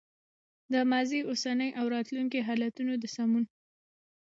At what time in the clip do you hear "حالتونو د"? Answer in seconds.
2.47-3.05